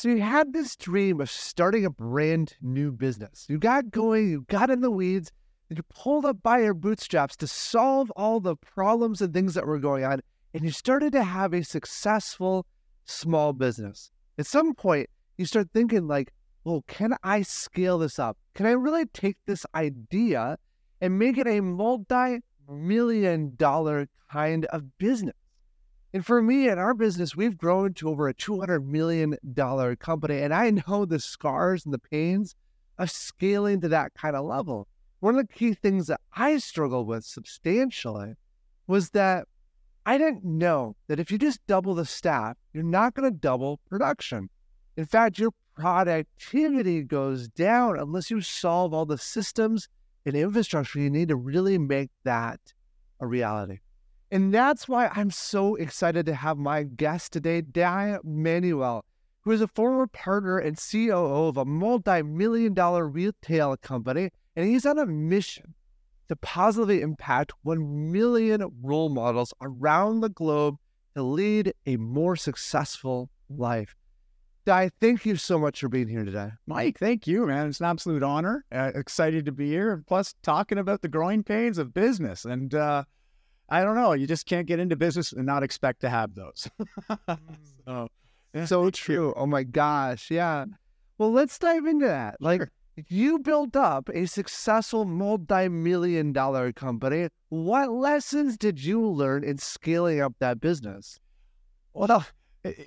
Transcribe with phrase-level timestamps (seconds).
[0.00, 3.44] So you had this dream of starting a brand new business.
[3.50, 4.00] You got mm-hmm.
[4.00, 5.30] going, you got in the weeds,
[5.68, 9.66] and you pulled up by your bootstraps to solve all the problems and things that
[9.66, 10.22] were going on.
[10.54, 12.64] And you started to have a successful
[13.04, 14.10] small business.
[14.38, 16.32] At some point, you start thinking like,
[16.64, 18.38] well, can I scale this up?
[18.54, 20.56] Can I really take this idea
[21.02, 25.34] and make it a multi million dollar kind of business?
[26.12, 29.36] And for me and our business, we've grown to over a $200 million
[29.96, 30.40] company.
[30.40, 32.56] And I know the scars and the pains
[32.98, 34.88] of scaling to that kind of level.
[35.20, 38.34] One of the key things that I struggled with substantially
[38.86, 39.46] was that
[40.04, 43.80] I didn't know that if you just double the staff, you're not going to double
[43.88, 44.48] production.
[44.96, 49.88] In fact, your productivity goes down unless you solve all the systems
[50.26, 52.60] and infrastructure you need to really make that
[53.20, 53.78] a reality.
[54.32, 59.04] And that's why I'm so excited to have my guest today, Dai Manuel,
[59.40, 64.30] who is a former partner and COO of a multi million dollar retail company.
[64.54, 65.74] And he's on a mission
[66.28, 70.76] to positively impact 1 million role models around the globe
[71.16, 73.96] to lead a more successful life.
[74.64, 76.50] Dai, thank you so much for being here today.
[76.66, 77.68] Mike, thank you, man.
[77.68, 78.64] It's an absolute honor.
[78.70, 79.92] Uh, excited to be here.
[79.92, 82.44] And plus, talking about the growing pains of business.
[82.44, 83.04] And, uh,
[83.70, 84.12] I don't know.
[84.12, 86.68] You just can't get into business and not expect to have those.
[87.86, 88.08] so,
[88.52, 89.32] yeah, so true.
[89.36, 90.30] Oh my gosh.
[90.30, 90.64] Yeah.
[91.18, 92.36] Well, let's dive into that.
[92.40, 92.70] Like, sure.
[93.08, 97.28] you built up a successful multi million dollar company.
[97.50, 101.20] What lessons did you learn in scaling up that business?
[101.92, 102.26] Well,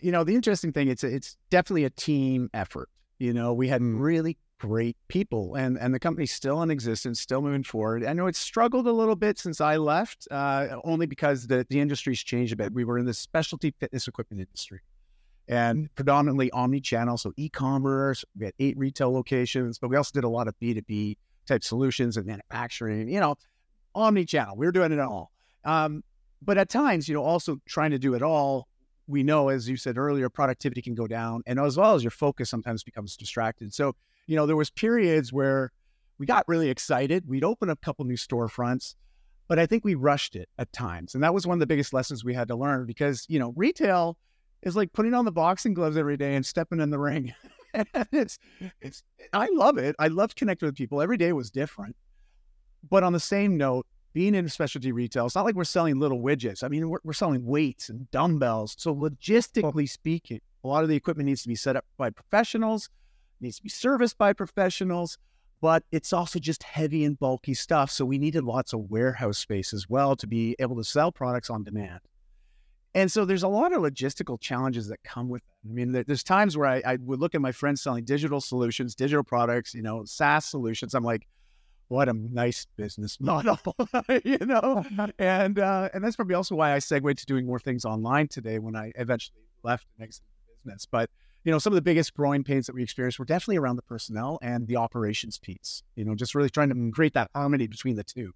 [0.02, 2.90] you know, the interesting thing, it's, it's definitely a team effort.
[3.20, 4.00] You know, we had mm.
[4.00, 8.06] really great people and and the company's still in existence still moving forward.
[8.06, 11.82] I know it's struggled a little bit since i left uh, only because the, the
[11.82, 12.74] industry's changed a bit.
[12.74, 14.80] We were in the specialty fitness equipment industry
[15.50, 20.30] and predominantly omni-channel so e-commerce we had eight retail locations but we also did a
[20.30, 23.36] lot of b2b type solutions and manufacturing you know
[23.94, 24.56] omni-channel.
[24.56, 25.32] We were doing it all.
[25.66, 26.06] Um,
[26.42, 28.70] but at times you know also trying to do it all
[29.08, 32.12] we know as you said earlier productivity can go down and as well as your
[32.12, 33.74] focus sometimes becomes distracted.
[33.74, 33.94] So
[34.28, 35.72] you know, there was periods where
[36.18, 37.28] we got really excited.
[37.28, 38.96] We'd open a couple new storefronts,
[39.48, 41.16] but I think we rushed it at times.
[41.16, 43.54] And that was one of the biggest lessons we had to learn because, you know,
[43.56, 44.18] retail
[44.62, 47.34] is like putting on the boxing gloves every day and stepping in the ring.
[47.74, 48.40] and it's,
[48.82, 49.04] it's,
[49.34, 49.96] I love it.
[50.00, 51.02] I love connecting with people.
[51.02, 51.96] Every day was different.
[52.90, 56.22] But on the same note, being in specialty retail, it's not like we're selling little
[56.22, 56.64] widgets.
[56.64, 58.76] I mean, we're, we're selling weights and dumbbells.
[58.78, 62.90] So logistically speaking, a lot of the equipment needs to be set up by professionals
[63.44, 65.18] needs to be serviced by professionals,
[65.62, 67.92] but it's also just heavy and bulky stuff.
[67.92, 71.50] So we needed lots of warehouse space as well to be able to sell products
[71.50, 72.00] on demand.
[72.96, 75.70] And so there's a lot of logistical challenges that come with it.
[75.70, 78.94] I mean, there's times where I, I would look at my friends selling digital solutions,
[78.94, 80.94] digital products, you know, SaaS solutions.
[80.94, 81.28] I'm like,
[81.88, 83.58] what a nice business model,
[84.24, 84.84] you know?
[85.18, 88.60] And uh, and that's probably also why I segued to doing more things online today
[88.60, 90.86] when I eventually left and exited the business.
[90.86, 91.10] But
[91.44, 93.82] you know, some of the biggest growing pains that we experienced were definitely around the
[93.82, 97.96] personnel and the operations piece, you know, just really trying to create that harmony between
[97.96, 98.32] the two.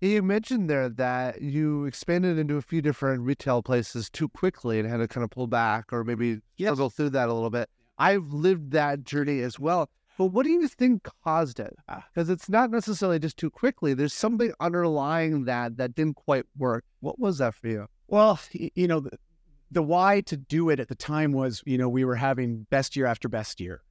[0.00, 4.88] You mentioned there that you expanded into a few different retail places too quickly and
[4.88, 6.68] had to kind of pull back or maybe yes.
[6.68, 7.68] struggle through that a little bit.
[7.98, 9.90] I've lived that journey as well.
[10.16, 11.76] But what do you think caused it?
[11.86, 12.32] Because ah.
[12.32, 13.92] it's not necessarily just too quickly.
[13.92, 16.84] There's something underlying that that didn't quite work.
[17.00, 17.86] What was that for you?
[18.08, 19.08] Well, you know,
[19.70, 22.96] the why to do it at the time was, you know, we were having best
[22.96, 23.82] year after best year.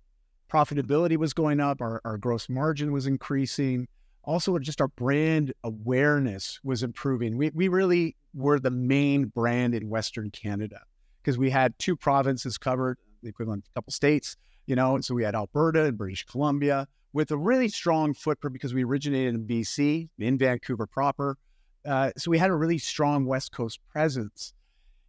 [0.52, 3.88] Profitability was going up, our, our gross margin was increasing.
[4.24, 7.38] Also, just our brand awareness was improving.
[7.38, 10.82] We, we really were the main brand in Western Canada
[11.22, 15.00] because we had two provinces covered, the equivalent of a couple states, you know.
[15.02, 19.36] So we had Alberta and British Columbia with a really strong footprint because we originated
[19.36, 21.38] in BC, in Vancouver proper.
[21.86, 24.54] Uh, so we had a really strong West Coast presence.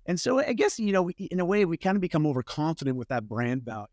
[0.09, 3.09] And so I guess, you know, in a way, we kind of become overconfident with
[3.09, 3.87] that brand value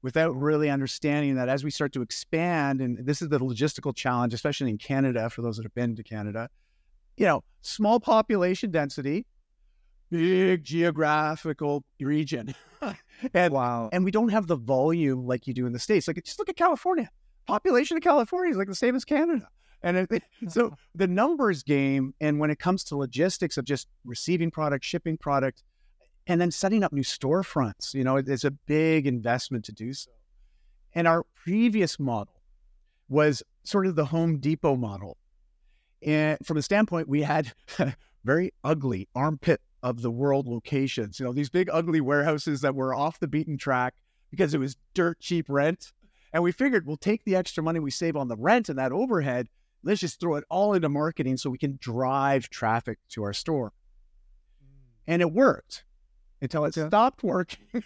[0.00, 4.32] without really understanding that as we start to expand, and this is the logistical challenge,
[4.32, 6.48] especially in Canada, for those that have been to Canada,
[7.18, 9.26] you know, small population density,
[10.10, 12.54] big geographical region.
[13.34, 13.90] and, wow.
[13.92, 16.08] And we don't have the volume like you do in the States.
[16.08, 17.10] Like, just look at California.
[17.46, 19.46] Population of California is like the same as Canada.
[19.82, 24.50] And it, so the numbers game, and when it comes to logistics of just receiving
[24.50, 25.62] product, shipping product,
[26.26, 30.10] and then setting up new storefronts, you know, it's a big investment to do so.
[30.94, 32.34] And our previous model
[33.08, 35.16] was sort of the Home Depot model.
[36.04, 37.52] And from the standpoint, we had
[38.24, 41.18] very ugly armpit of the world locations.
[41.18, 43.94] You know, these big ugly warehouses that were off the beaten track
[44.30, 45.92] because it was dirt cheap rent.
[46.32, 48.92] And we figured we'll take the extra money we save on the rent and that
[48.92, 49.48] overhead,
[49.84, 53.72] let's just throw it all into marketing so we can drive traffic to our store.
[54.62, 54.68] Mm.
[55.08, 55.84] And it worked
[56.40, 56.88] until it Yeah.
[56.88, 57.82] stopped working.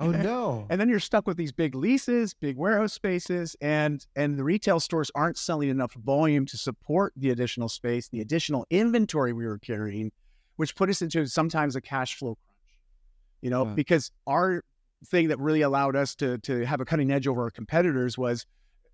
[0.00, 0.66] Oh no.
[0.70, 4.80] And then you're stuck with these big leases, big warehouse spaces, and and the retail
[4.80, 9.58] stores aren't selling enough volume to support the additional space, the additional inventory we were
[9.58, 10.10] carrying,
[10.56, 12.48] which put us into sometimes a cash flow crunch.
[13.40, 13.74] You know, Yeah.
[13.74, 14.64] because our
[15.06, 18.46] thing that really allowed us to to have a cutting edge over our competitors was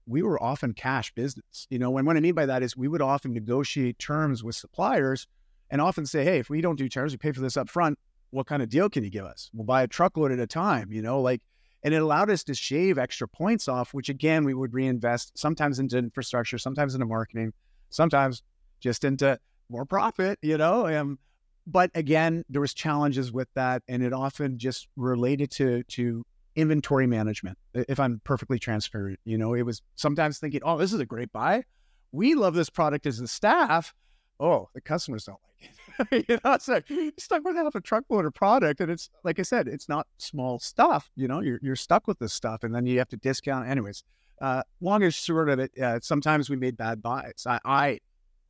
[0.09, 1.67] we were often cash business.
[1.71, 4.57] You know, and what I mean by that is we would often negotiate terms with
[4.57, 5.27] suppliers
[5.71, 7.99] and often say, hey, if we don't do terms, we pay for this up front.
[8.31, 9.51] What kind of deal can you give us?
[9.53, 11.43] We'll buy a truckload at a time, you know, like
[11.85, 15.79] and it allowed us to shave extra points off, which again we would reinvest sometimes
[15.79, 17.53] into infrastructure, sometimes into marketing,
[17.91, 18.43] sometimes
[18.81, 19.39] just into
[19.69, 20.87] more profit, you know.
[20.87, 21.19] Um,
[21.67, 26.25] but again, there was challenges with that, and it often just related to to
[26.59, 27.57] inventory management.
[27.73, 31.33] If I'm perfectly transparent, you know, it was sometimes thinking, "Oh, this is a great
[31.33, 31.63] buy.
[32.11, 33.95] We love this product as the staff."
[34.41, 36.29] Oh, the customers don't like it.
[36.29, 39.43] you know, it's like stuck with half a truckload of product, and it's like I
[39.43, 41.11] said, it's not small stuff.
[41.15, 43.69] You know, you're you're stuck with this stuff, and then you have to discount.
[43.69, 44.03] Anyways,
[44.41, 47.45] uh, long and short of it, uh, sometimes we made bad buys.
[47.47, 47.99] I, I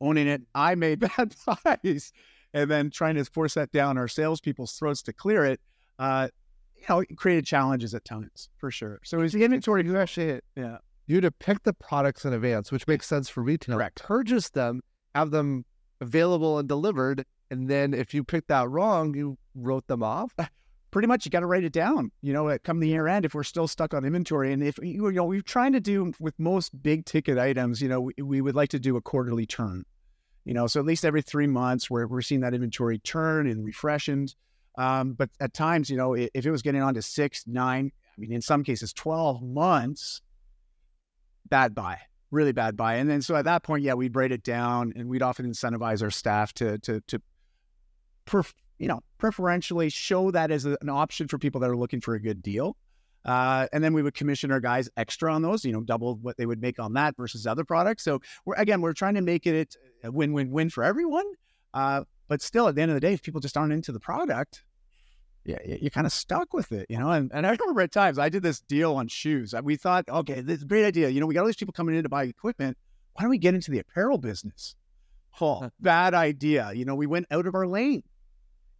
[0.01, 2.11] owning it, I made bad buys,
[2.55, 5.59] and then trying to force that down our salespeople's throats to clear it.
[5.99, 6.29] Uh,
[6.79, 8.99] you know, created challenges at times for sure.
[9.03, 9.83] So was the inventory.
[9.85, 10.77] You actually Yeah.
[11.07, 13.75] you had to pick the products in advance, which makes sense for retail.
[13.77, 14.01] Correct.
[14.03, 14.81] Purchase them,
[15.15, 15.65] have them
[16.01, 20.33] available and delivered, and then if you picked that wrong, you wrote them off.
[20.37, 20.45] Uh,
[20.91, 22.11] pretty much you got to write it down.
[22.21, 25.11] You know, come the year end, if we're still stuck on inventory, and if you
[25.11, 28.55] know we're trying to do with most big ticket items, you know, we, we would
[28.55, 29.83] like to do a quarterly turn.
[30.45, 33.63] You know, so at least every three months, we're we're seeing that inventory turn and
[33.65, 34.35] refreshened.
[34.79, 38.15] Um, but at times, you know, if it was getting on to six, nine, I
[38.17, 40.21] mean, in some cases, twelve months,
[41.49, 41.99] bad buy,
[42.31, 42.95] really bad buy.
[42.95, 46.01] And then so at that point, yeah, we'd write it down, and we'd often incentivize
[46.01, 47.21] our staff to to to
[48.25, 52.15] perf- you know, preferentially show that as an option for people that are looking for
[52.15, 52.77] a good deal.
[53.25, 56.37] Uh, and then we would commission our guys extra on those, you know, double what
[56.37, 58.01] they would make on that versus other products.
[58.01, 59.75] So we're again, we're trying to make it
[60.05, 61.25] a win-win-win for everyone.
[61.73, 63.99] Uh, but still, at the end of the day, if people just aren't into the
[63.99, 64.63] product,
[65.65, 67.11] you're kind of stuck with it, you know.
[67.11, 69.53] And, and I remember at times I did this deal on shoes.
[69.63, 71.09] We thought, okay, this is a great idea.
[71.09, 72.77] You know, we got all these people coming in to buy equipment.
[73.13, 74.75] Why don't we get into the apparel business?
[75.41, 76.71] Oh, bad idea.
[76.73, 78.03] You know, we went out of our lane.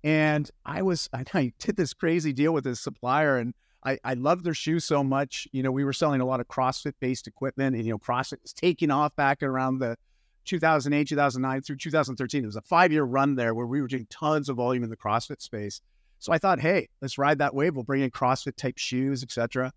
[0.03, 4.13] And I was, I, I did this crazy deal with this supplier, and I, I
[4.13, 5.47] loved their shoes so much.
[5.51, 8.41] You know, we were selling a lot of CrossFit based equipment, and, you know, CrossFit
[8.41, 9.97] was taking off back around the
[10.45, 12.43] 2008, 2009 through 2013.
[12.43, 14.89] It was a five year run there where we were doing tons of volume in
[14.89, 15.81] the CrossFit space.
[16.19, 17.75] So I thought, hey, let's ride that wave.
[17.75, 19.71] We'll bring in CrossFit type shoes, etc.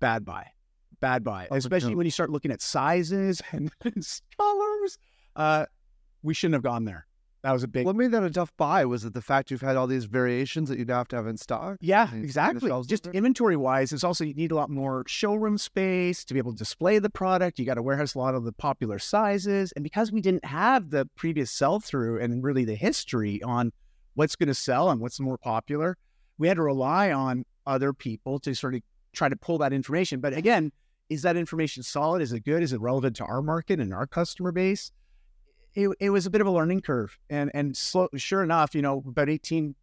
[0.00, 0.46] Bad buy,
[1.00, 1.98] bad buy, Oh, especially no.
[1.98, 4.06] when you start looking at sizes and, and
[4.38, 4.98] colors.
[5.36, 5.66] Uh,
[6.22, 7.06] we shouldn't have gone there.
[7.42, 8.84] That was a big What made that a tough buy?
[8.84, 11.26] Was it the fact you've had all these variations that you now have to have
[11.26, 11.78] in stock?
[11.80, 12.70] Yeah, exactly.
[12.86, 16.52] Just inventory wise, it's also you need a lot more showroom space to be able
[16.52, 17.58] to display the product.
[17.58, 19.72] You got to warehouse a lot of the popular sizes.
[19.72, 23.72] And because we didn't have the previous sell through and really the history on
[24.14, 25.96] what's going to sell and what's more popular,
[26.38, 30.20] we had to rely on other people to sort of try to pull that information.
[30.20, 30.72] But again,
[31.08, 32.22] is that information solid?
[32.22, 32.62] Is it good?
[32.62, 34.92] Is it relevant to our market and our customer base?
[35.74, 37.16] It, it was a bit of a learning curve.
[37.28, 39.74] And and slow, sure enough, you know, about 18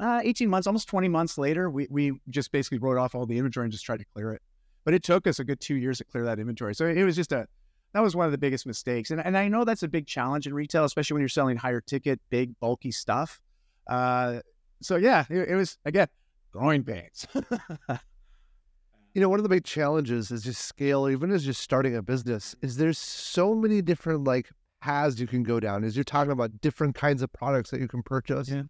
[0.00, 3.36] uh, 18 months, almost 20 months later, we, we just basically wrote off all the
[3.36, 4.40] inventory and just tried to clear it.
[4.84, 6.74] But it took us a good two years to clear that inventory.
[6.74, 7.46] So it was just a,
[7.92, 9.10] that was one of the biggest mistakes.
[9.10, 11.82] And, and I know that's a big challenge in retail, especially when you're selling higher
[11.82, 13.42] ticket, big, bulky stuff.
[13.90, 14.40] Uh,
[14.80, 16.08] so yeah, it, it was, again,
[16.52, 17.26] growing pains.
[19.12, 22.02] You know, one of the big challenges is just scale, even as just starting a
[22.02, 24.48] business, is there's so many different like
[24.80, 27.88] paths you can go down as you're talking about different kinds of products that you
[27.88, 28.48] can purchase.
[28.48, 28.62] Yeah.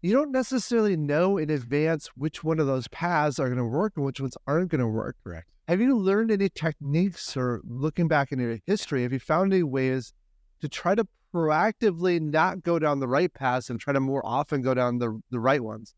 [0.00, 3.94] You don't necessarily know in advance which one of those paths are going to work
[3.96, 5.16] and which ones aren't going to work.
[5.24, 5.48] Correct.
[5.66, 9.64] Have you learned any techniques or looking back in your history, have you found any
[9.64, 10.12] ways
[10.60, 14.62] to try to proactively not go down the right paths and try to more often
[14.62, 15.94] go down the, the right ones?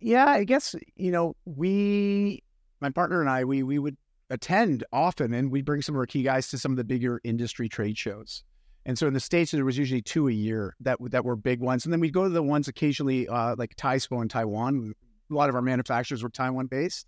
[0.00, 2.42] Yeah, I guess, you know, we,
[2.80, 3.96] my partner and I, we, we would
[4.30, 7.20] attend often and we'd bring some of our key guys to some of the bigger
[7.24, 8.44] industry trade shows.
[8.86, 11.60] And so in the States, there was usually two a year that, that were big
[11.60, 11.84] ones.
[11.84, 14.94] And then we'd go to the ones occasionally, uh, like Taispo in Taiwan.
[15.30, 17.06] A lot of our manufacturers were Taiwan based.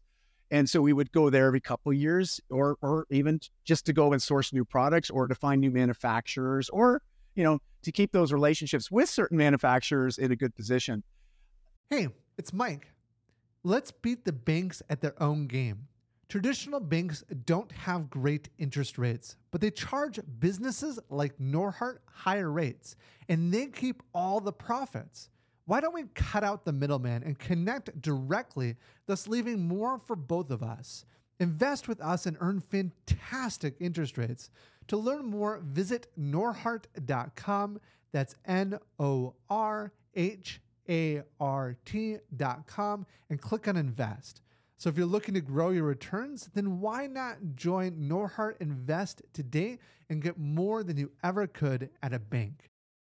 [0.50, 3.92] And so we would go there every couple of years or, or even just to
[3.92, 7.02] go and source new products or to find new manufacturers or,
[7.34, 11.02] you know, to keep those relationships with certain manufacturers in a good position.
[11.90, 12.88] Hey, it's Mike.
[13.62, 15.88] Let's beat the banks at their own game.
[16.28, 22.96] Traditional banks don't have great interest rates, but they charge businesses like Norhart higher rates,
[23.28, 25.28] and they keep all the profits.
[25.66, 28.76] Why don't we cut out the middleman and connect directly,
[29.06, 31.04] thus leaving more for both of us?
[31.40, 34.50] Invest with us and earn fantastic interest rates.
[34.88, 37.80] To learn more, visit norhart.com.
[38.12, 44.42] That's N O R H A R T.com and click on invest.
[44.76, 49.78] So if you're looking to grow your returns, then why not join Norhart Invest today
[50.10, 52.70] and get more than you ever could at a bank?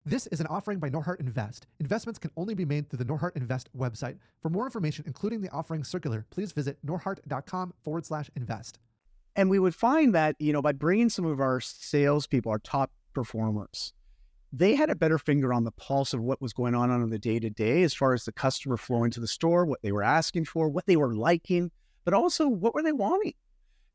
[0.08, 1.68] This is an offering by Norhart Invest.
[1.82, 4.16] Investments can only be made through the Norhart Invest website.
[4.42, 8.80] For more information, including the offering circular, please visit norhart.com forward slash invest.
[9.36, 12.90] And we would find that, you know, by bringing some of our salespeople, our top
[13.14, 13.92] performers,
[14.54, 17.20] they had a better finger on the pulse of what was going on on the
[17.20, 20.04] day to day as far as the customer flow into the store, what they were
[20.04, 21.70] asking for, what they were liking,
[22.06, 23.34] but also what were they wanting.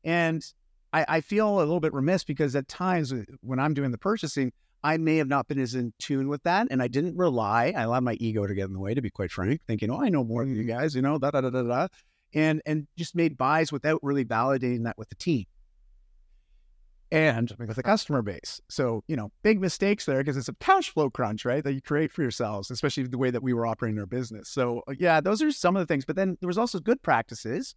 [0.03, 0.45] And
[0.93, 3.97] I, I feel a little bit remiss because at times uh, when I'm doing the
[3.97, 4.51] purchasing,
[4.83, 6.67] I may have not been as in tune with that.
[6.69, 9.09] And I didn't rely, I allowed my ego to get in the way, to be
[9.09, 11.49] quite frank, thinking, oh, I know more than you guys, you know, da da da
[11.49, 11.87] da da.
[12.33, 15.45] And and just made buys without really validating that with the team
[17.13, 18.59] and with the customer base.
[18.69, 21.63] So, you know, big mistakes there because it's a cash flow crunch, right?
[21.63, 24.49] That you create for yourselves, especially the way that we were operating our business.
[24.49, 26.05] So, uh, yeah, those are some of the things.
[26.05, 27.75] But then there was also good practices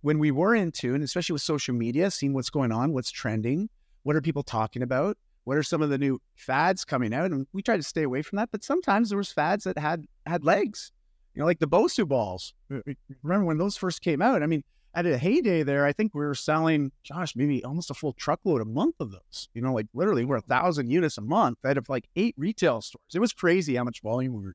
[0.00, 3.68] when we were in tune, especially with social media, seeing what's going on, what's trending,
[4.02, 5.16] what are people talking about,
[5.46, 8.20] what are some of the new fads coming out, and we tried to stay away
[8.20, 8.50] from that.
[8.50, 10.90] But sometimes there was fads that had had legs,
[11.34, 12.52] you know, like the Bosu balls.
[12.68, 14.42] Uh, uh, remember when those first came out?
[14.42, 17.94] I mean, at a heyday there, I think we were selling, gosh, maybe almost a
[17.94, 19.48] full truckload a month of those.
[19.54, 22.80] You know, like literally we're a thousand units a month out of like eight retail
[22.80, 23.14] stores.
[23.14, 24.54] It was crazy how much volume we were doing.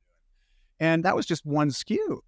[0.82, 2.20] And that was just one SKU.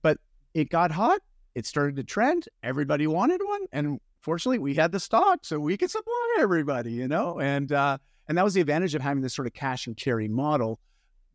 [0.00, 0.16] But
[0.54, 1.20] it got hot.
[1.54, 2.48] It started to trend.
[2.62, 3.66] Everybody wanted one.
[3.72, 7.38] And fortunately, we had the stock so we could supply everybody, you know?
[7.40, 7.96] And uh,
[8.28, 10.80] and that was the advantage of having this sort of cash and carry model.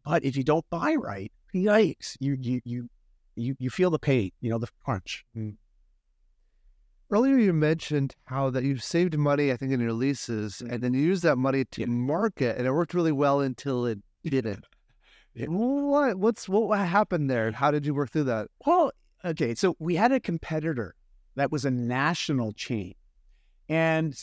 [0.03, 2.89] But if you don't buy right, yikes, you you you
[3.35, 5.23] you, you feel the pain, you know, the crunch.
[5.35, 5.55] Mm.
[7.09, 10.69] Earlier, you mentioned how that you saved money, I think, in your leases, mm.
[10.69, 11.87] and then you used that money to yeah.
[11.87, 14.65] market, and it worked really well until it didn't.
[15.33, 15.45] yeah.
[15.47, 17.53] What what's what happened there?
[17.53, 18.49] How did you work through that?
[18.65, 18.91] Well,
[19.23, 20.93] okay, so we had a competitor
[21.35, 22.95] that was a national chain,
[23.69, 24.15] and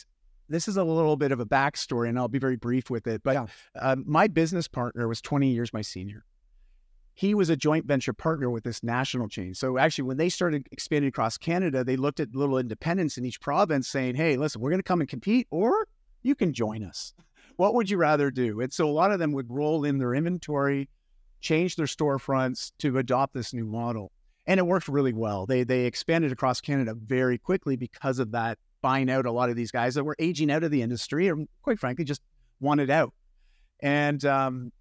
[0.47, 3.21] this is a little bit of a backstory, and I'll be very brief with it.
[3.23, 3.45] But yeah.
[3.79, 6.25] uh, my business partner was 20 years my senior
[7.19, 9.53] he was a joint venture partner with this national chain.
[9.53, 13.41] So actually, when they started expanding across Canada, they looked at little independents in each
[13.41, 15.85] province saying, hey, listen, we're going to come and compete, or
[16.23, 17.13] you can join us.
[17.57, 18.61] What would you rather do?
[18.61, 20.87] And so a lot of them would roll in their inventory,
[21.41, 24.13] change their storefronts to adopt this new model.
[24.49, 25.45] And it worked really well.
[25.45, 29.55] They, they expanded across Canada very quickly because of that, buying out a lot of
[29.55, 32.23] these guys that were aging out of the industry or, quite frankly, just
[32.59, 33.13] wanted out.
[33.79, 34.71] And um,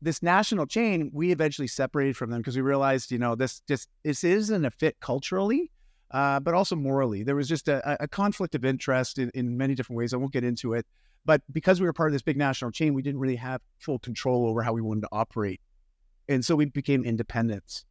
[0.00, 3.90] this national chain, we eventually separated from them because we realized, you know, this just
[4.04, 5.70] this isn't a fit culturally,
[6.10, 7.24] uh, but also morally.
[7.24, 10.14] There was just a, a conflict of interest in, in, many different ways.
[10.14, 10.86] I won't get into it,
[11.26, 13.98] but because we were part of this big national chain, we didn't really have full
[13.98, 15.60] control over how we wanted to operate,
[16.26, 17.84] and so we became independents.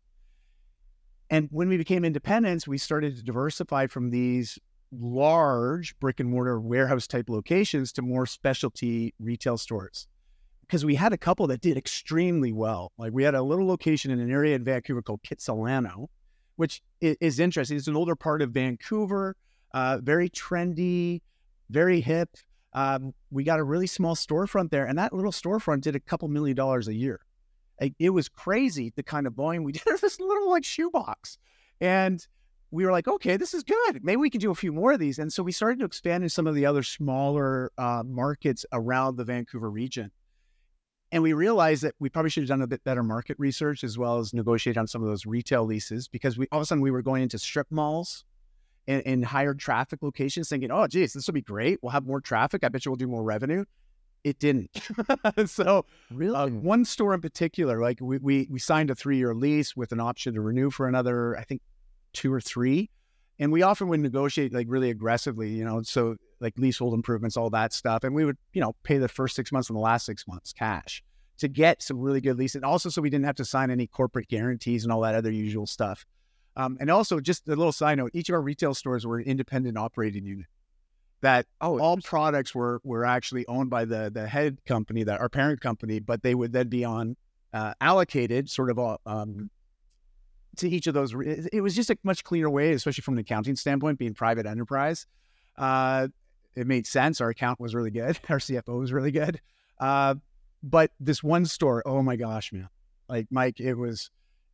[1.34, 4.60] And when we became independents, we started to diversify from these
[4.92, 10.08] large brick and mortar warehouse type locations to more specialty retail stores
[10.62, 12.92] because we had a couple that did extremely well.
[13.00, 16.06] Like we had a little location in an area in Vancouver called Kitsilano,
[16.58, 17.78] which is, interesting.
[17.78, 19.36] It's an older part of Vancouver,
[19.74, 21.22] uh, very trendy,
[21.72, 22.30] very hip.
[22.74, 26.28] Um, we got a really small storefront there, and that little storefront did a couple
[26.28, 27.22] million dollars a year.
[28.00, 29.88] It was crazy the kind of volume we did.
[29.88, 31.38] Of this little like shoebox,
[31.82, 32.26] and
[32.74, 34.04] we were like, okay, this is good.
[34.04, 35.20] Maybe we can do a few more of these.
[35.20, 39.16] And so we started to expand in some of the other smaller uh, markets around
[39.16, 40.12] the Vancouver region.
[41.12, 44.00] And we realized that we probably should have done a bit better market research as
[44.00, 46.82] well as negotiate on some of those retail leases because we all of a sudden
[46.82, 48.26] we were going into strip malls
[48.88, 51.78] and, and higher traffic locations thinking, oh, geez, this will be great.
[51.84, 52.64] We'll have more traffic.
[52.64, 53.66] I bet you we'll do more revenue.
[54.24, 54.70] It didn't.
[55.46, 59.36] so, really, uh, one store in particular, like we, we, we signed a three year
[59.36, 61.62] lease with an option to renew for another, I think,
[62.14, 62.90] two or three.
[63.40, 67.50] And we often would negotiate like really aggressively, you know, so like leasehold improvements, all
[67.50, 68.04] that stuff.
[68.04, 70.54] And we would, you know, pay the first six months and the last six months
[70.54, 71.04] cash
[71.40, 72.56] to get some really good leases.
[72.56, 75.32] And also, so we didn't have to sign any corporate guarantees and all that other
[75.32, 76.06] usual stuff.
[76.56, 79.26] Um, and also, just a little side note: each of our retail stores were an
[79.26, 80.46] independent operating unit.
[81.24, 85.30] That oh, all products were were actually owned by the the head company, that our
[85.30, 87.16] parent company, but they would then be on
[87.54, 89.50] uh, allocated, sort of um,
[90.58, 91.16] to each of those.
[91.54, 95.08] It was just a much cleaner way, especially from an accounting standpoint, being private enterprise.
[95.58, 96.10] Uh,
[96.58, 97.22] it made sense.
[97.22, 98.20] Our account was really good.
[98.30, 99.40] Our CFO was really good.
[99.80, 100.16] Uh,
[100.62, 102.68] but this one store, oh my gosh, man!
[103.08, 104.10] Like Mike, it was.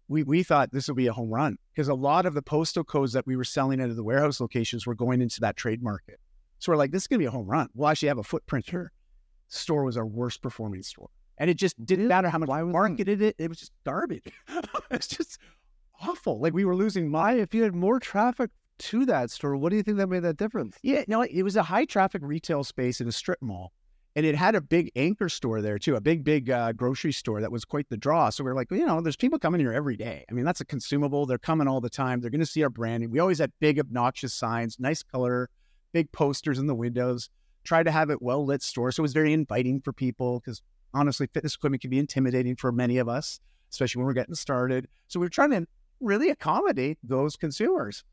[0.07, 2.83] We we thought this would be a home run because a lot of the postal
[2.83, 5.81] codes that we were selling out of the warehouse locations were going into that trade
[5.81, 6.19] market.
[6.59, 7.69] So we're like, this is gonna be a home run.
[7.73, 8.91] We'll actually have a footprint here.
[9.47, 13.21] Store was our worst performing store, and it just didn't matter how much we marketed
[13.21, 13.35] it.
[13.39, 14.31] It was just garbage.
[14.91, 15.39] it's just
[16.01, 16.39] awful.
[16.39, 17.39] Like we were losing money.
[17.39, 20.37] if you had more traffic to that store, what do you think that made that
[20.37, 20.77] difference?
[20.83, 23.73] Yeah, no, it was a high traffic retail space in a strip mall.
[24.15, 27.41] And it had a big anchor store there too, a big, big uh, grocery store
[27.41, 28.29] that was quite the draw.
[28.29, 30.25] So we are like, well, you know, there's people coming here every day.
[30.29, 31.25] I mean, that's a consumable.
[31.25, 32.19] They're coming all the time.
[32.19, 33.11] They're going to see our branding.
[33.11, 35.49] We always had big, obnoxious signs, nice color,
[35.91, 37.29] big posters in the windows.
[37.63, 40.39] Try to have it well lit store, so it was very inviting for people.
[40.39, 40.61] Because
[40.93, 43.39] honestly, fitness equipment can be intimidating for many of us,
[43.71, 44.87] especially when we're getting started.
[45.07, 45.67] So we were trying to
[45.99, 48.03] really accommodate those consumers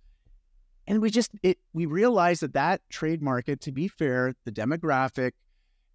[0.86, 5.32] and we just it we realized that that trade market to be fair the demographic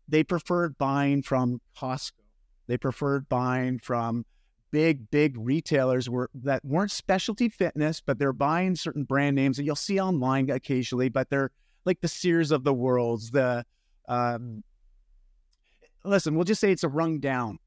[0.07, 2.11] they preferred buying from costco
[2.67, 4.25] they preferred buying from
[4.71, 9.63] big big retailers were that weren't specialty fitness but they're buying certain brand names that
[9.63, 11.51] you'll see online occasionally but they're
[11.85, 13.65] like the sears of the worlds the
[14.07, 14.63] um,
[16.03, 17.57] listen we'll just say it's a rung down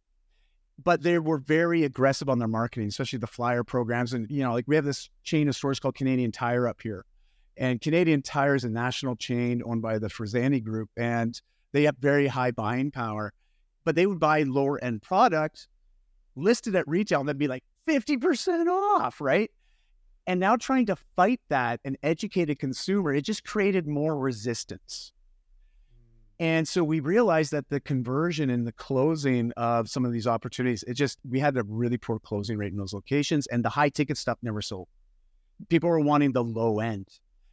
[0.82, 4.12] but they were very aggressive on their marketing, especially the flyer programs.
[4.12, 7.04] And, you know, like we have this chain of stores called Canadian Tire up here.
[7.56, 11.40] And Canadian Tire is a national chain owned by the Fresani Group, and
[11.72, 13.32] they have very high buying power.
[13.84, 15.68] But they would buy lower end product
[16.36, 19.50] listed at retail and they'd be like 50% off, right?
[20.26, 25.12] And now trying to fight that and educate a consumer, it just created more resistance.
[26.40, 30.82] And so we realized that the conversion and the closing of some of these opportunities,
[30.84, 33.90] it just, we had a really poor closing rate in those locations and the high
[33.90, 34.88] ticket stuff never sold.
[35.68, 37.06] People were wanting the low end,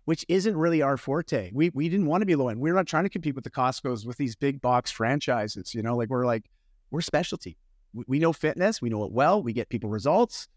[0.05, 1.51] which isn't really our forte.
[1.53, 2.59] We, we didn't want to be low end.
[2.59, 5.83] We are not trying to compete with the Costco's with these big box franchises, you
[5.83, 6.45] know, like we're like,
[6.89, 7.57] we're specialty.
[7.93, 10.47] We, we know fitness, we know it well, we get people results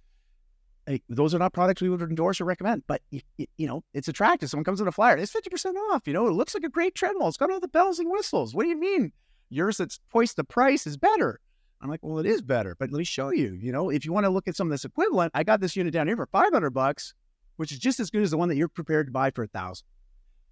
[1.09, 3.25] those are not products we would endorse or recommend, but it,
[3.57, 4.51] you know, it's attractive.
[4.51, 6.07] Someone comes with a flyer, it's 50% off.
[6.07, 7.29] You know, it looks like a great treadmill.
[7.29, 8.55] It's got all the bells and whistles.
[8.55, 9.13] What do you mean?
[9.51, 11.41] Yours that's twice the price is better.
[11.81, 13.59] I'm like, well, it is better, but let me show you.
[13.61, 15.77] You know, if you want to look at some of this equivalent, I got this
[15.77, 17.15] unit down here for 500 bucks,
[17.57, 19.49] which is just as good as the one that you're prepared to buy for a
[19.49, 19.87] thousand.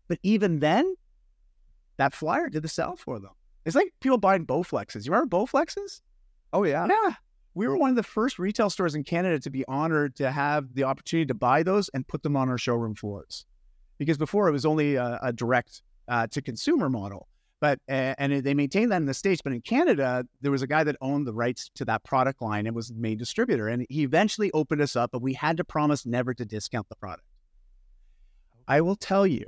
[0.08, 0.94] But even then,
[1.96, 3.32] that flyer did the sell for them.
[3.64, 5.06] It's like people buying Bowflexes.
[5.06, 6.00] You remember Bowflexes?
[6.52, 6.86] Oh, yeah.
[6.86, 7.14] Yeah
[7.54, 10.74] we were one of the first retail stores in Canada to be honored to have
[10.74, 13.46] the opportunity to buy those and put them on our showroom floors.
[13.98, 17.28] Because before it was only a, a direct uh, to consumer model,
[17.60, 19.40] but uh, and they maintained that in the states.
[19.40, 22.66] But in Canada, there was a guy that owned the rights to that product line
[22.66, 25.12] and was the main distributor, and he eventually opened us up.
[25.12, 27.26] But we had to promise never to discount the product.
[28.66, 29.46] I will tell you,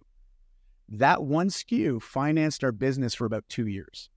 [0.89, 4.11] that one SKU financed our business for about two years.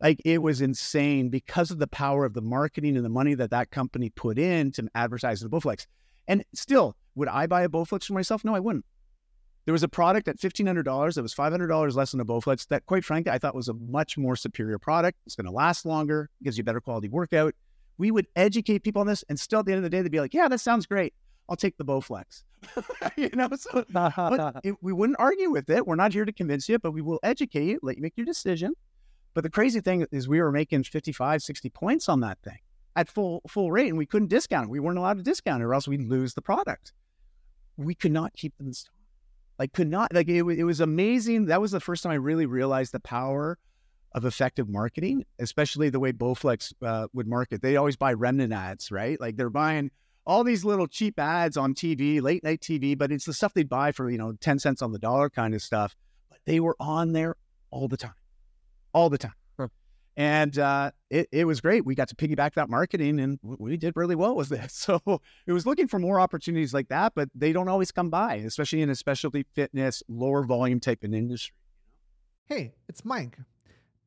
[0.00, 3.50] Like it was insane because of the power of the marketing and the money that
[3.50, 5.86] that company put in to advertise the Bowflex.
[6.28, 8.44] And still, would I buy a Bowflex for myself?
[8.44, 8.84] No, I wouldn't.
[9.64, 13.04] There was a product at $1,500 that was $500 less than a Bowflex that, quite
[13.04, 15.18] frankly, I thought was a much more superior product.
[15.24, 17.54] It's going to last longer, gives you better quality workout.
[17.96, 20.12] We would educate people on this, and still at the end of the day, they'd
[20.12, 21.14] be like, yeah, that sounds great.
[21.48, 22.42] I'll take the Bowflex.
[23.16, 23.84] you know, so
[24.64, 25.86] it, we wouldn't argue with it.
[25.86, 28.26] We're not here to convince you, but we will educate you, let you make your
[28.26, 28.74] decision.
[29.34, 32.58] But the crazy thing is we were making 55, 60 points on that thing
[32.96, 34.70] at full full rate and we couldn't discount it.
[34.70, 36.92] We weren't allowed to discount it or else we'd lose the product.
[37.76, 38.94] We could not keep them in stock.
[39.58, 41.46] Like could not like it, it was amazing.
[41.46, 43.58] That was the first time I really realized the power
[44.12, 47.62] of effective marketing, especially the way Bowflex uh, would market.
[47.62, 49.20] They always buy remnant ads, right?
[49.20, 49.90] Like they're buying
[50.24, 53.64] all these little cheap ads on TV, late night TV, but it's the stuff they
[53.64, 55.96] buy for, you know, 10 cents on the dollar kind of stuff.
[56.30, 57.36] But they were on there
[57.70, 58.14] all the time
[58.94, 59.34] all the time.
[59.58, 59.68] Huh.
[60.16, 61.84] And uh, it, it was great.
[61.84, 64.72] We got to piggyback that marketing and we did really well with this.
[64.84, 68.36] So it was looking for more opportunities like that, but they don't always come by,
[68.36, 71.54] especially in a specialty fitness, lower volume type of industry.
[72.46, 73.38] Hey, it's Mike.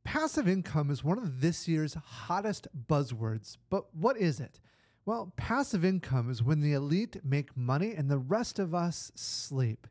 [0.03, 4.59] Passive income is one of this year's hottest buzzwords, but what is it?
[5.05, 9.87] Well, passive income is when the elite make money and the rest of us sleep.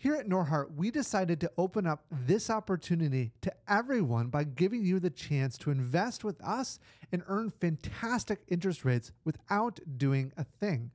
[0.00, 5.00] Here at Norhart, we decided to open up this opportunity to everyone by giving you
[5.00, 6.78] the chance to invest with us
[7.10, 10.92] and earn fantastic interest rates without doing a thing.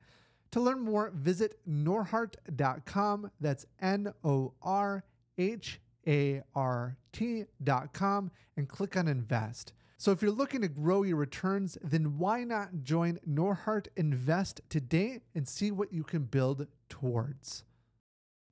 [0.52, 3.30] To learn more, visit norhart.com.
[3.42, 5.04] That's N O R
[5.36, 9.74] H A R T.com and click on invest.
[9.98, 15.20] So if you're looking to grow your returns, then why not join Norhart Invest today
[15.34, 17.64] and see what you can build towards?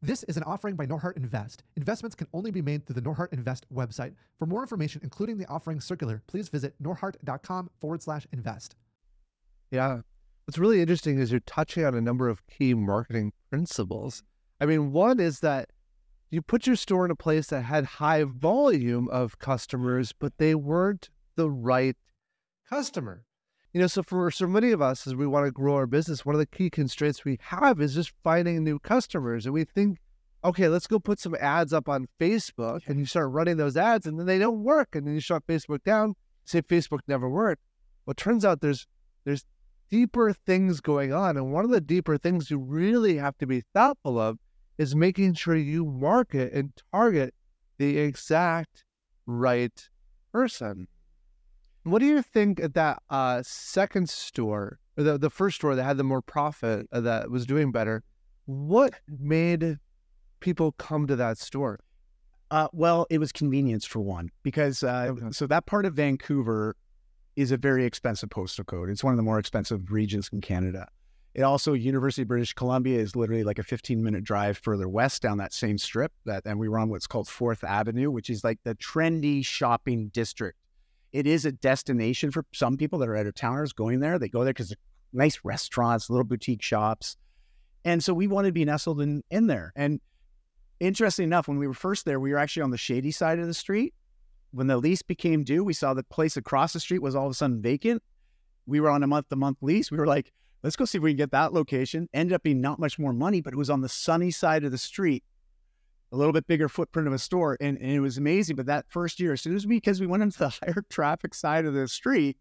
[0.04, 1.62] This is an offering by Norhart Invest.
[1.76, 4.14] Investments can only be made through the Norhart Invest website.
[4.36, 8.74] For more information, including the offering circular, please visit norhart.com forward slash invest.
[9.70, 10.00] Yeah.
[10.44, 14.24] What's really interesting is you're touching on a number of key marketing principles.
[14.60, 15.70] I mean, one is that
[16.32, 20.56] you put your store in a place that had high volume of customers, but they
[20.56, 21.96] weren't the right
[22.68, 23.24] customer.
[23.72, 26.26] You know, so for so many of us, as we want to grow our business,
[26.26, 29.46] one of the key constraints we have is just finding new customers.
[29.46, 29.98] And we think,
[30.44, 34.06] okay, let's go put some ads up on Facebook, and you start running those ads,
[34.06, 36.14] and then they don't work, and then you shut Facebook down.
[36.44, 37.62] Say Facebook never worked.
[38.04, 38.86] Well, it turns out there's
[39.24, 39.46] there's
[39.88, 43.62] deeper things going on, and one of the deeper things you really have to be
[43.72, 44.38] thoughtful of
[44.76, 47.32] is making sure you market and target
[47.78, 48.84] the exact
[49.24, 49.88] right
[50.32, 50.88] person.
[51.84, 55.82] What do you think at that uh, second store, or the, the first store that
[55.82, 58.04] had the more profit, uh, that was doing better?
[58.46, 59.78] What made
[60.40, 61.80] people come to that store?
[62.50, 65.30] Uh, well, it was convenience for one, because uh, Okay.
[65.32, 66.76] so that part of Vancouver
[67.34, 68.90] is a very expensive postal code.
[68.90, 70.86] It's one of the more expensive regions in Canada.
[71.34, 75.22] It also University of British Columbia is literally like a 15 minute drive further west
[75.22, 76.12] down that same strip.
[76.26, 80.08] That and we were on what's called Fourth Avenue, which is like the trendy shopping
[80.08, 80.58] district.
[81.12, 84.18] It is a destination for some people that are out of towners going there.
[84.18, 84.74] They go there because
[85.12, 87.16] nice restaurants, little boutique shops,
[87.84, 89.72] and so we wanted to be nestled in in there.
[89.76, 90.00] And
[90.80, 93.46] interesting enough, when we were first there, we were actually on the shady side of
[93.46, 93.94] the street.
[94.52, 97.30] When the lease became due, we saw the place across the street was all of
[97.30, 98.02] a sudden vacant.
[98.66, 99.90] We were on a month to month lease.
[99.90, 102.08] We were like, let's go see if we can get that location.
[102.12, 104.70] Ended up being not much more money, but it was on the sunny side of
[104.70, 105.24] the street,
[106.12, 107.56] a little bit bigger footprint of a store.
[107.60, 108.56] And, and it was amazing.
[108.56, 111.34] But that first year, as soon as we, because we went into the higher traffic
[111.34, 112.36] side of the street,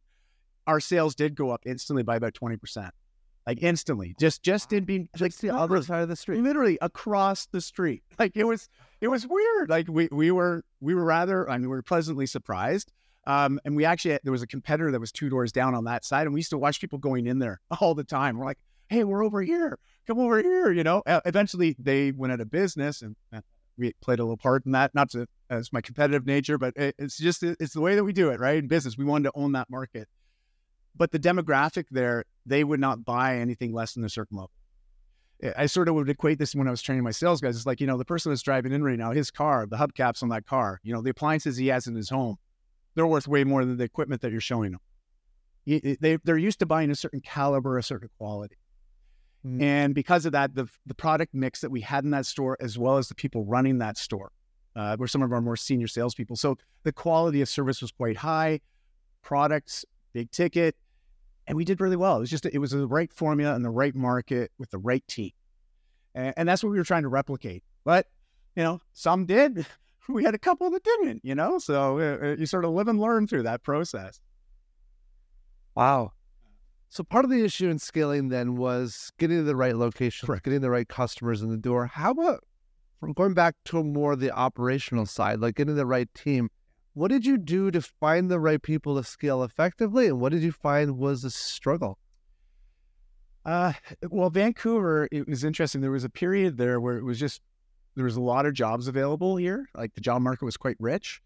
[0.68, 2.92] our sales did go up instantly by about 20%.
[3.48, 6.42] Like instantly, just just in being like the other side of the street.
[6.42, 8.04] literally across the street.
[8.20, 8.70] Like it was,
[9.02, 9.68] it was weird.
[9.68, 12.92] Like we we were we were rather, I mean, we were pleasantly surprised.
[13.26, 16.06] Um, and we actually there was a competitor that was two doors down on that
[16.06, 18.38] side, and we used to watch people going in there all the time.
[18.38, 20.72] We're like, hey, we're over here, come over here.
[20.72, 21.02] You know.
[21.08, 23.16] Uh, eventually, they went out of business, and
[23.82, 24.96] we played a little part in that.
[24.96, 28.14] Not to as my competitive nature, but it, it's just it's the way that we
[28.14, 28.58] do it, right?
[28.58, 30.08] In business, we wanted to own that market.
[30.96, 34.52] But the demographic there, they would not buy anything less than a certain level.
[35.58, 37.56] I sort of would equate this when I was training my sales guys.
[37.56, 40.22] It's like, you know, the person that's driving in right now, his car, the hubcaps
[40.22, 42.38] on that car, you know, the appliances he has in his home,
[42.94, 44.82] they're worth way more than the equipment that you're showing them.
[45.66, 48.58] They, they're used to buying a certain caliber, a certain quality.
[49.46, 49.62] Mm.
[49.62, 52.78] And because of that, the, the product mix that we had in that store, as
[52.78, 54.32] well as the people running that store,
[54.76, 56.36] uh, were some of our more senior salespeople.
[56.36, 58.62] So the quality of service was quite high,
[59.22, 60.76] products, big ticket,
[61.48, 62.18] and we did really well.
[62.18, 65.06] It was just, it was the right formula and the right market with the right
[65.08, 65.32] team.
[66.14, 67.64] And, and that's what we were trying to replicate.
[67.84, 68.08] But,
[68.56, 69.66] you know, some did.
[70.10, 71.60] We had a couple that didn't, you know?
[71.60, 74.20] So uh, uh, you sort of live and learn through that process.
[75.76, 76.14] Wow.
[76.92, 80.44] So part of the issue in scaling then was getting to the right location, Correct.
[80.44, 81.86] getting the right customers in the door.
[81.86, 82.44] How about
[83.00, 86.50] from going back to more the operational side, like getting the right team?
[86.94, 90.44] What did you do to find the right people to scale effectively, and what did
[90.44, 91.98] you find was a struggle?
[93.46, 93.72] Uh,
[94.10, 95.80] well, Vancouver, it was interesting.
[95.80, 97.42] There was a period there where it was just,
[97.96, 99.66] there was a lot of jobs available here.
[99.74, 101.22] Like the job market was quite rich,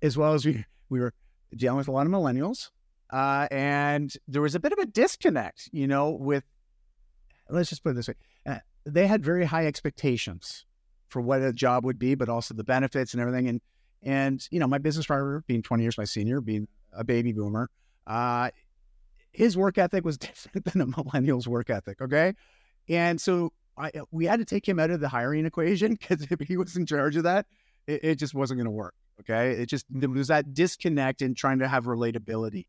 [0.00, 1.12] as well as we, we were
[1.54, 2.70] dealing with a lot of millennials.
[3.10, 6.44] Uh, and there was a bit of a disconnect, you know, with,
[7.48, 8.14] let's just put it this way.
[8.46, 10.66] Uh, they had very high expectations
[11.08, 13.48] for what a job would be, but also the benefits and everything.
[13.48, 13.60] And,
[14.02, 17.70] and, you know, my business partner being 20 years my senior, being a baby boomer,
[18.06, 18.50] uh,
[19.32, 22.00] his work ethic was different than a millennial's work ethic.
[22.00, 22.34] Okay.
[22.88, 26.40] And so I, we had to take him out of the hiring equation because if
[26.40, 27.46] he was in charge of that,
[27.86, 28.94] it, it just wasn't going to work.
[29.20, 29.52] Okay.
[29.52, 32.66] It just, there was that disconnect in trying to have relatability.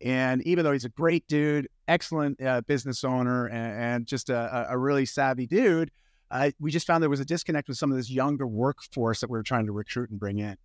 [0.00, 4.66] And even though he's a great dude, excellent uh, business owner, and, and just a,
[4.70, 5.90] a- really savvy dude,
[6.30, 9.30] uh, we just found there was a disconnect with some of this younger workforce that
[9.30, 10.56] we were trying to recruit and bring in.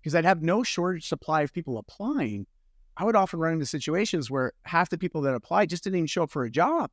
[0.00, 2.46] Because I'd have no shortage supply of people applying.
[2.96, 6.06] I would often run into situations where half the people that applied just didn't even
[6.06, 6.90] show up for a job,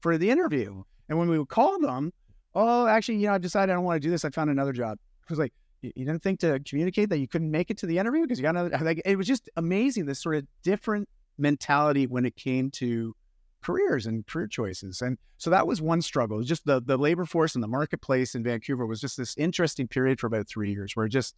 [0.00, 0.82] for the interview.
[1.08, 2.12] And when we would call them,
[2.54, 4.24] oh, actually, you know, I decided I don't want to do this.
[4.24, 4.98] I found another job.
[5.24, 5.52] It was like,
[5.94, 8.42] you didn't think to communicate that you couldn't make it to the interview because you
[8.42, 8.84] got another.
[8.84, 13.14] Like, it was just amazing this sort of different mentality when it came to
[13.62, 15.02] careers and career choices.
[15.02, 16.42] And so that was one struggle.
[16.42, 20.20] Just the the labor force and the marketplace in Vancouver was just this interesting period
[20.20, 21.34] for about three years where just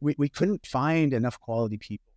[0.00, 2.12] we, we couldn't find enough quality people.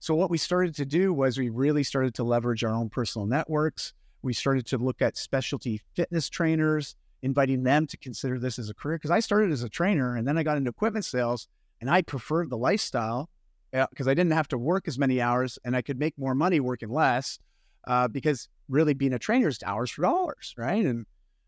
[0.00, 3.26] So what we started to do was we really started to leverage our own personal
[3.26, 3.92] networks.
[4.22, 8.74] We started to look at specialty fitness trainers, inviting them to consider this as a
[8.74, 8.96] career.
[8.96, 11.48] Because I started as a trainer and then I got into equipment sales
[11.80, 13.28] and I preferred the lifestyle
[13.72, 16.34] because uh, I didn't have to work as many hours and I could make more
[16.34, 17.38] money working less.
[17.86, 20.84] Uh, because really being a trainer is hours for dollars, right?
[20.84, 21.06] And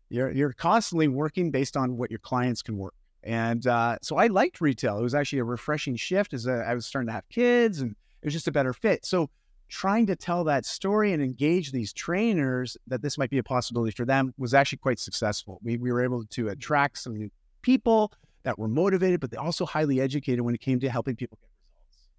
[0.09, 2.95] you're you're constantly working based on what your clients can work.
[3.23, 4.97] And uh, so I liked retail.
[4.97, 7.91] It was actually a refreshing shift as a, I was starting to have kids and
[7.91, 9.05] it was just a better fit.
[9.05, 9.29] So
[9.71, 13.91] trying to tell that story and engage these trainers that this might be a possibility
[13.91, 15.59] for them was actually quite successful.
[15.63, 17.31] We, we were able to attract some new
[17.61, 18.11] people
[18.43, 21.47] that were motivated, but they also highly educated when it came to helping people get
[21.87, 22.09] results.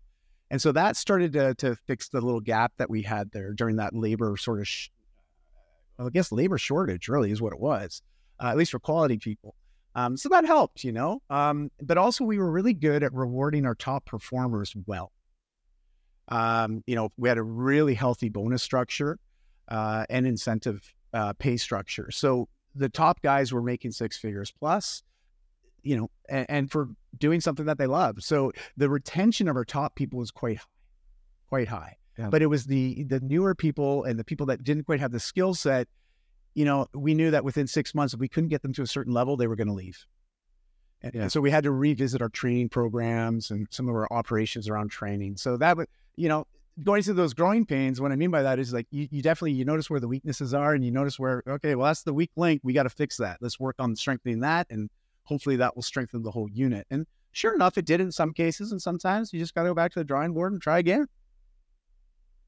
[0.51, 3.77] And so that started to, to fix the little gap that we had there during
[3.77, 4.88] that labor sort of, sh-
[5.99, 8.01] well, I guess labor shortage really is what it was,
[8.43, 9.55] uh, at least for quality people.
[9.95, 11.21] Um, so that helped, you know.
[11.29, 15.12] Um, but also, we were really good at rewarding our top performers well.
[16.33, 19.18] Um, you know, we had a really healthy bonus structure
[19.68, 20.81] uh, and incentive
[21.12, 22.11] uh, pay structure.
[22.11, 25.03] So the top guys were making six figures plus,
[25.83, 28.16] you know, and, and, for doing something that they love.
[28.21, 30.64] So the retention of our top people was quite high,
[31.51, 31.97] quite high.
[32.18, 32.31] Yeah.
[32.31, 35.21] But it was the the newer people and the people that didn't quite have the
[35.21, 35.87] skill set.
[36.55, 38.87] You know, we knew that within six months, if we couldn't get them to a
[38.87, 40.07] certain level, they were going to leave.
[41.03, 41.23] And, yeah.
[41.23, 44.91] and so we had to revisit our training programs and some of our operations around
[44.91, 45.37] training.
[45.37, 46.47] So that would you know,
[46.83, 49.53] going through those growing pains, what I mean by that is like you, you definitely
[49.53, 52.31] you notice where the weaknesses are and you notice where, okay, well, that's the weak
[52.37, 52.61] link.
[52.65, 53.38] We got to fix that.
[53.41, 54.91] Let's work on strengthening that and
[55.25, 56.87] hopefully that will strengthen the whole unit.
[56.91, 59.75] And sure enough, it did in some cases, and sometimes you just got to go
[59.75, 61.07] back to the drawing board and try again.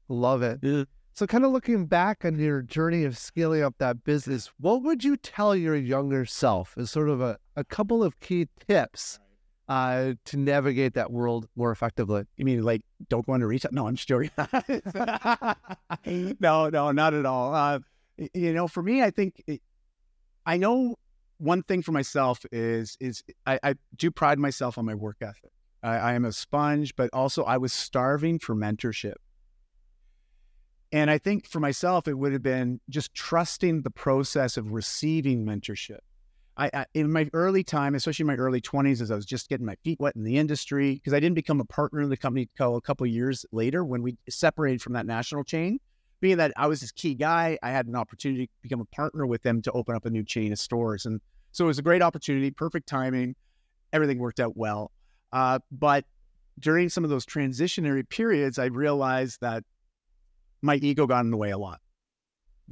[0.07, 0.59] Love it.
[0.61, 0.83] Yeah.
[1.15, 5.03] So, kind of looking back on your journey of scaling up that business, what would
[5.05, 9.17] you tell your younger self as sort of a, a couple of key tips
[9.69, 12.23] uh, to navigate that world more effectively.
[12.37, 13.71] You mean like don't go into retail?
[13.73, 14.29] No, I'm just joking.
[16.39, 17.55] no, no, not at all.
[17.55, 17.79] Uh,
[18.33, 19.61] you know, for me, I think it,
[20.45, 20.95] I know
[21.37, 25.51] one thing for myself is is I, I do pride myself on my work ethic.
[25.81, 29.15] I, I am a sponge, but also I was starving for mentorship.
[30.91, 35.45] And I think for myself, it would have been just trusting the process of receiving
[35.45, 35.99] mentorship.
[36.57, 39.65] I, I, in my early time, especially my early 20s, as I was just getting
[39.65, 42.47] my feet wet in the industry, because I didn't become a partner in the company
[42.53, 45.79] until a couple years later when we separated from that national chain.
[46.21, 49.25] Being that I was this key guy, I had an opportunity to become a partner
[49.25, 51.19] with them to open up a new chain of stores, and
[51.51, 53.35] so it was a great opportunity, perfect timing,
[53.91, 54.91] everything worked out well.
[55.33, 56.05] Uh, but
[56.59, 59.63] during some of those transitionary periods, I realized that
[60.61, 61.79] my ego got in the way a lot.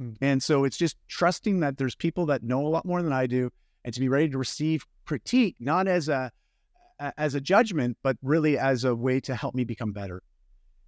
[0.00, 0.16] Mm.
[0.20, 3.26] And so it's just trusting that there's people that know a lot more than I
[3.26, 3.50] do
[3.84, 6.30] and to be ready to receive critique, not as a
[7.18, 10.22] as a judgment, but really as a way to help me become better.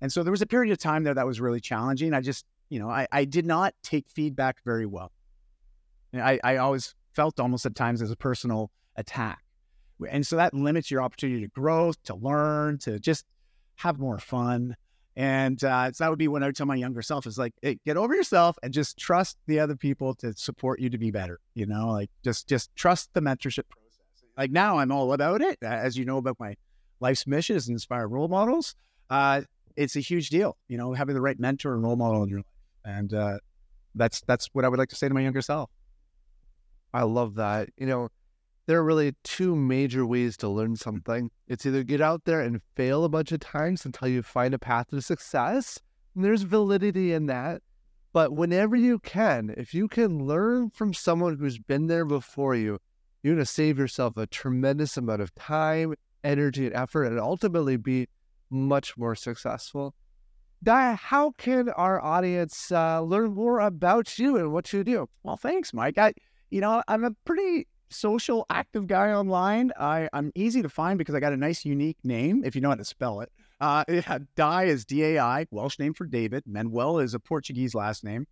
[0.00, 2.14] And so there was a period of time there that was really challenging.
[2.14, 5.10] I just, you know, I, I did not take feedback very well.
[6.14, 9.42] I, I always felt almost at times as a personal attack.
[10.10, 13.24] And so that limits your opportunity to grow, to learn, to just
[13.76, 14.76] have more fun.
[15.16, 17.54] And uh, so that would be what I would tell my younger self is like,
[17.62, 21.10] hey, get over yourself and just trust the other people to support you to be
[21.10, 21.40] better.
[21.54, 24.24] You know, like just just trust the mentorship process.
[24.36, 25.58] Like now, I'm all about it.
[25.62, 26.54] As you know about my
[27.00, 28.74] life's mission is inspire role models.
[29.08, 29.42] Uh,
[29.74, 30.58] it's a huge deal.
[30.68, 32.46] You know, having the right mentor and role model in your life,
[32.84, 33.38] and uh,
[33.94, 35.70] that's that's what I would like to say to my younger self.
[36.92, 37.70] I love that.
[37.78, 38.08] You know,
[38.66, 41.30] there are really two major ways to learn something.
[41.46, 44.58] It's either get out there and fail a bunch of times until you find a
[44.58, 45.80] path to success.
[46.14, 47.62] And there's validity in that.
[48.12, 52.78] But whenever you can, if you can learn from someone who's been there before you,
[53.22, 57.76] you're going to save yourself a tremendous amount of time, energy, and effort, and ultimately
[57.76, 58.08] be
[58.50, 59.94] much more successful.
[60.64, 65.08] How can our audience uh, learn more about you and what you do?
[65.22, 65.98] Well, thanks, Mike.
[65.98, 66.14] I,
[66.50, 69.72] you know, I'm a pretty social active guy online.
[69.78, 72.70] I, I'm easy to find because I got a nice unique name, if you know
[72.70, 73.30] how to spell it.
[73.60, 76.44] Uh, yeah, Dai is D A I, Welsh name for David.
[76.46, 78.26] Manuel is a Portuguese last name.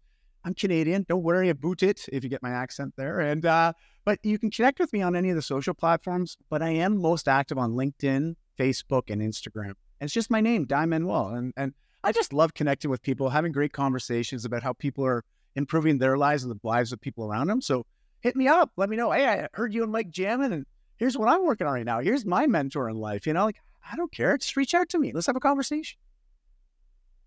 [0.44, 1.06] I'm Canadian.
[1.08, 3.20] Don't worry about it if you get my accent there.
[3.20, 3.72] And uh,
[4.04, 6.36] but you can connect with me on any of the social platforms.
[6.50, 9.72] But I am most active on LinkedIn, Facebook, and Instagram.
[10.00, 11.28] And it's just my name, Dai Manuel.
[11.28, 15.24] And and I just love connecting with people, having great conversations about how people are
[15.56, 17.62] improving their lives and the lives of people around them.
[17.62, 17.86] So
[18.24, 18.72] hit me up.
[18.76, 19.12] Let me know.
[19.12, 22.00] Hey, I heard you and Mike jamming, and here's what I'm working on right now.
[22.00, 23.26] Here's my mentor in life.
[23.26, 24.37] You know, like I don't care.
[24.37, 25.12] Just reach out to me.
[25.12, 25.98] Let's have a conversation.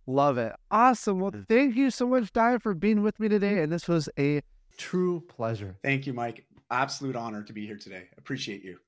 [0.08, 0.54] Love it.
[0.72, 1.20] Awesome.
[1.20, 1.48] Well, mm.
[1.48, 3.62] thank you so much, Dai, for being with me today.
[3.62, 4.42] And this was a
[4.78, 5.78] true pleasure.
[5.84, 6.46] Thank you, Mike.
[6.72, 8.06] Absolute honor to be here today.
[8.18, 8.80] Appreciate you.